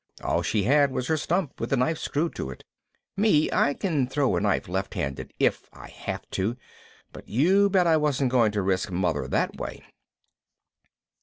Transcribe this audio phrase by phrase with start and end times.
[0.23, 2.63] All she had was her stump with the knife screwed to it.
[3.15, 6.57] Me, I can throw a knife left handed if I have to,
[7.13, 9.83] but you bet I wasn't going to risk Mother that way.